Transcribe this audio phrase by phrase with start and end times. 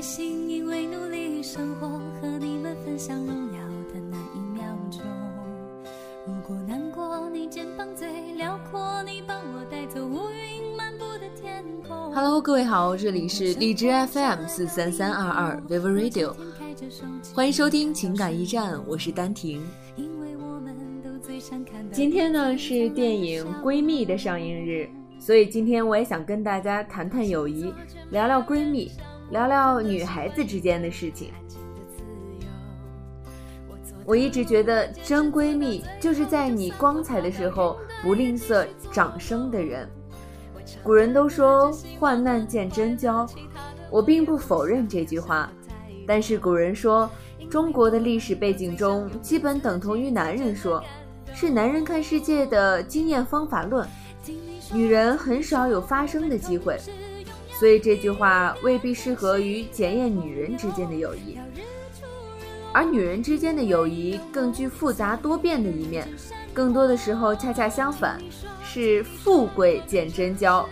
[0.00, 1.86] 开心，因为努力生活，
[2.18, 3.58] 和你们分享荣耀
[3.92, 5.02] 的那一秒钟。
[6.26, 12.14] 如果难过，你肩膀最辽阔，你帮我带走乌云漫步的天空。
[12.14, 16.34] Hello，各位好，这里是荔枝 FM 四三三二二 Vivo Radio，
[17.34, 19.62] 欢迎收听情感驿站，我是丹婷。
[21.92, 24.88] 今天呢是电影《闺蜜》的上映日，
[25.18, 27.70] 所以今天我也想跟大家谈谈友谊，
[28.10, 28.90] 聊聊闺蜜。
[29.30, 31.32] 聊聊女孩子之间的事情。
[34.04, 39.88] 我一直觉得真闺蜜就是在你光彩的时候不吝啬掌声的人。
[40.82, 43.24] 古人都说患难见真交，
[43.88, 45.50] 我并不否认这句话。
[46.06, 47.08] 但是古人说
[47.48, 50.82] 中国的历史背景中基本等同于男人说，
[51.32, 53.86] 是男人看世界的经验方法论，
[54.72, 56.76] 女人很少有发声的机会。
[57.60, 61.36] 所以这句话未必适合于检验女人之间的友谊，
[62.72, 66.08] 而女人之间的友谊更具复杂多变的一面，
[66.54, 68.18] 更多的时候恰恰相反，
[68.64, 70.66] 是富贵见真交。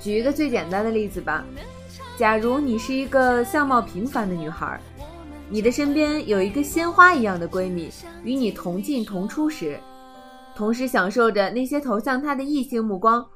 [0.00, 1.44] 举一个最简单的例子吧，
[2.16, 4.80] 假如你是一个相貌平凡的女孩，
[5.48, 7.90] 你的身边有一个鲜花一样的闺蜜，
[8.22, 9.80] 与你同进同出时，
[10.54, 13.26] 同时享受着那些投向她的异性目光。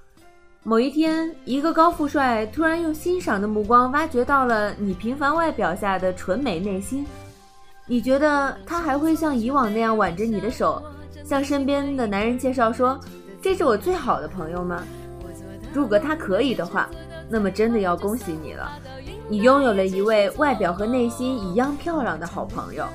[0.67, 7.05] 某一天，一个高富帅突然用欣赏的目光挖掘到了你平凡外表下的纯美内心。
[7.87, 10.83] 你觉得他还会像以往那样挽着你的手，
[11.23, 12.99] 向身边的男人介绍说
[13.43, 14.83] ：“这是我最好的朋友吗？”
[15.75, 16.89] 如果他可以的话，
[17.29, 18.73] 那么真的要恭喜你了，
[19.29, 22.87] 你拥有了一位外表和内心一样漂亮的好朋友。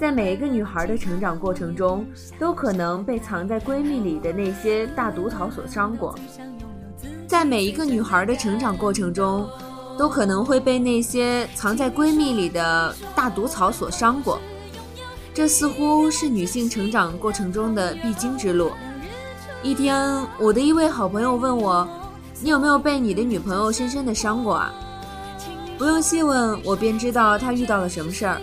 [0.00, 2.06] 在每一个女孩的成长过程中，
[2.38, 6.18] 都可能被藏在闺蜜里的那些大毒草所伤过。
[7.26, 9.46] 在每一个女孩的成长过程中，
[9.98, 14.40] 都可能会被那些藏在闺蜜里的大毒草所伤过。
[15.34, 18.70] 这似乎是女性成长过程中的必经之路。
[19.62, 21.86] 一天，我的一位好朋友问我
[22.40, 24.72] ：“你有没有被你的女朋友深深的伤过啊？”
[25.76, 28.40] 不用细问，我便知道他遇到了什么事儿。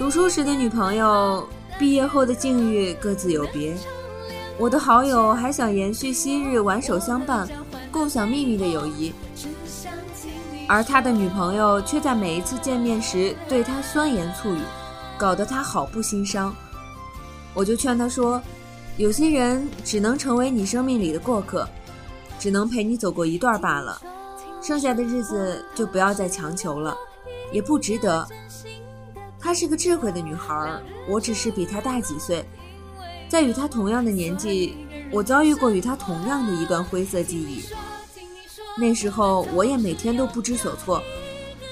[0.00, 1.46] 读书时的女朋友，
[1.78, 3.76] 毕业后的境遇各自有别。
[4.56, 7.46] 我的好友还想延续昔日挽手相伴。
[7.90, 9.12] 共享秘密的友谊，
[10.66, 14.60] 而他的女朋友却在每一次见面时对他酸言醋语，
[15.18, 16.54] 搞得他好不心伤。
[17.52, 18.40] 我就劝他说
[18.96, 21.68] ：“有些人只能成为你生命里的过客，
[22.38, 24.00] 只能陪你走过一段罢了，
[24.62, 26.96] 剩下的日子就不要再强求了，
[27.52, 28.26] 也不值得。”
[29.40, 32.44] 她是个智慧的女孩，我只是比她大几岁，
[33.28, 34.76] 在与她同样的年纪。
[35.12, 37.64] 我遭遇过与她同样的一段灰色记忆，
[38.78, 41.02] 那时候我也每天都不知所措，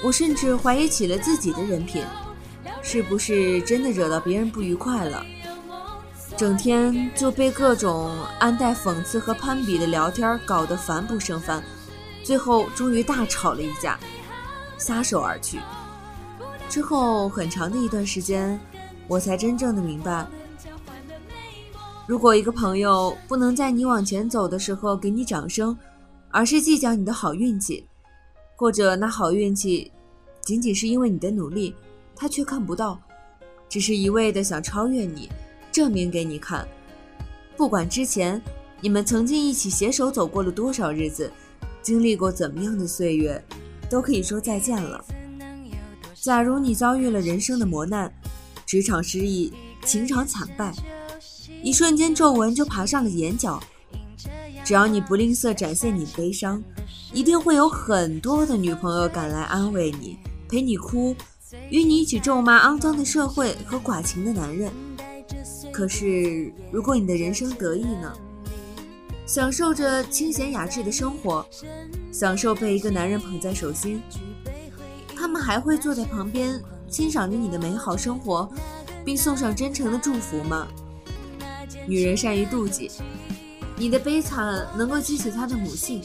[0.03, 2.03] 我甚至怀疑起了自己的人品，
[2.81, 5.25] 是不是真的惹到别人不愉快了？
[6.35, 11.63] 整天就被各种暗带讽刺和攀比的聊天搞得烦不胜烦，
[12.23, 13.97] 最后终于大吵了一架，
[14.77, 15.59] 撒手而去。
[16.69, 18.57] 之后很长的一段时间，
[19.07, 20.27] 我才真正的明白。
[22.05, 25.75] 如果一个朋友不能在你往前走的时候给你掌声，
[26.29, 27.87] 而是计较你的好运气，
[28.55, 29.91] 或者那好运气
[30.41, 31.73] 仅仅是因为你的努力，
[32.15, 32.99] 他却看不到，
[33.67, 35.27] 只是一味的想超越你，
[35.71, 36.67] 证明给你看。
[37.57, 38.39] 不管之前
[38.79, 41.31] 你们曾经一起携手走过了多少日子，
[41.81, 43.43] 经历过怎么样的岁月，
[43.89, 45.03] 都可以说再见了。
[46.21, 48.11] 假如你遭遇了人生的磨难，
[48.65, 49.53] 职场失意，
[49.85, 50.73] 情场惨败。
[51.63, 53.61] 一瞬间，皱纹就爬上了眼角。
[54.63, 56.61] 只要你不吝啬展现你的悲伤，
[57.13, 60.17] 一定会有很多的女朋友赶来安慰你，
[60.49, 61.15] 陪你哭，
[61.69, 64.71] 与你一起咒骂肮脏的社会和寡情的男人。
[65.71, 68.13] 可是，如果你的人生得意呢？
[69.25, 71.45] 享受着清闲雅致的生活，
[72.11, 74.01] 享受被一个男人捧在手心，
[75.49, 78.47] 还会坐在旁边欣赏着你的美好生活，
[79.03, 80.67] 并送上真诚的祝福吗？
[81.87, 82.91] 女人善于妒忌，
[83.75, 86.03] 你的悲惨能够激起她的母性，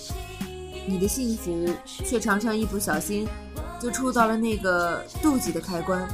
[0.86, 3.28] 你的幸福却常常一不小心
[3.78, 6.08] 就触到了那个妒忌的开关。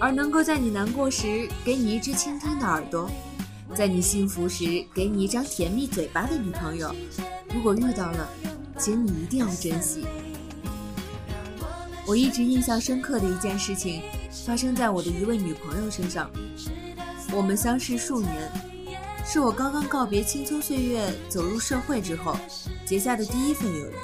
[0.00, 3.10] 而能够在你难过时给你一只倾听的耳朵，
[3.74, 6.94] 在你幸福时给你一张甜蜜嘴巴的女朋友，
[7.54, 8.26] 如果遇到了，
[8.78, 10.06] 请你一定要珍惜。
[12.06, 14.02] 我一直印象深刻的一件事情，
[14.44, 16.30] 发生在我的一位女朋友身上。
[17.32, 18.50] 我们相识数年，
[19.24, 22.36] 是我刚刚告别青葱岁月、走入社会之后
[22.84, 23.94] 结下的第一份友谊。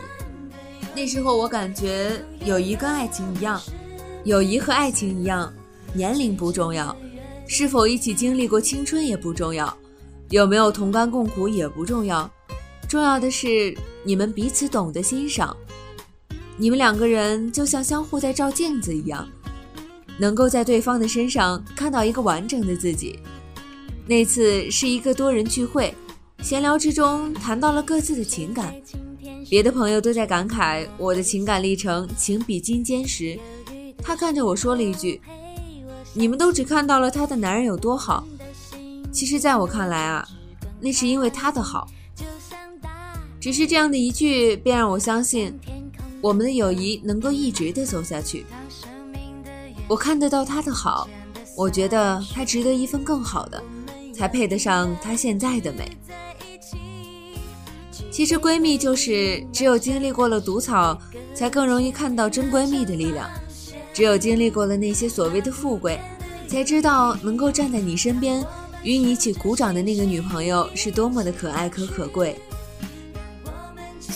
[0.95, 3.61] 那时候我感觉友谊跟爱情一样，
[4.25, 5.53] 友谊和爱情一样，
[5.93, 6.97] 年龄不重要，
[7.47, 9.77] 是否一起经历过青春也不重要，
[10.31, 12.31] 有没有同甘共苦也不重要，
[12.89, 15.55] 重要的是你们彼此懂得欣赏。
[16.61, 19.27] 你们两个人就像相互在照镜子一样，
[20.19, 23.17] 能够在对方的身上看到一个完整的自己。
[24.07, 25.95] 那次是一个多人聚会，
[26.43, 28.75] 闲聊之中谈到了各自的情感，
[29.49, 33.39] 别的朋友都在感慨我的情感历程情比金坚时，
[34.03, 35.21] 他看着我说了一句
[36.13, 38.27] ：“你们都只看到了他的男人有多好，
[39.13, 40.27] 其实在我看来啊，
[40.81, 41.87] 那是因为他的好。”
[43.41, 45.57] 只是这样的一句，便让我相信。
[46.21, 48.45] 我们的友谊能够一直的走下去。
[49.89, 51.09] 我看得到他的好，
[51.57, 53.63] 我觉得他值得一份更好的，
[54.15, 55.97] 才配得上他现在的美。
[58.11, 61.01] 其实闺蜜就是只有经历过了毒草，
[61.35, 63.29] 才更容易看到真闺蜜的力量；
[63.95, 66.01] 只有经历过了那些所谓的富贵，
[66.49, 68.45] 才知道能够站在你身边，
[68.83, 72.37] 与你一起鼓掌的那个女朋友是多么的可爱可可贵。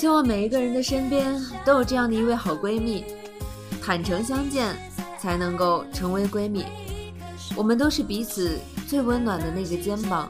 [0.02, 3.04] 希望每一个人的身边都有这样的一位好闺蜜，
[3.80, 4.74] 坦诚相见，
[5.16, 6.64] 才能够成为闺蜜。
[7.54, 8.58] 我们都是彼此
[8.88, 10.28] 最温暖的那个肩膀。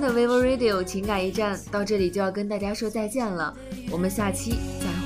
[0.00, 3.54] 的 vivo radio 情感驿站到这里就要跟大家说再见了，
[3.90, 4.86] 我们下期再